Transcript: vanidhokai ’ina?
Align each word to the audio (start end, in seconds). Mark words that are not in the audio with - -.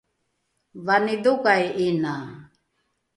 vanidhokai 0.85 1.65
’ina? 1.85 2.15